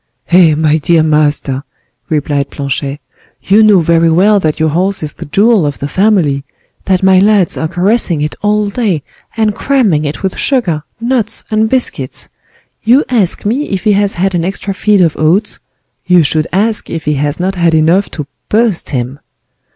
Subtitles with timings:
[0.31, 0.55] "Eh!
[0.55, 1.63] my dear master,"
[2.09, 2.99] replied Planchet,
[3.43, 6.43] "you know very well that your horse is the jewel of the family;
[6.85, 9.03] that my lads are caressing it all day,
[9.37, 12.29] and cramming it with sugar, nuts, and biscuits.
[12.83, 15.59] You ask me if he has had an extra feed of oats;
[16.07, 19.19] you should ask if he has not had enough to burst him."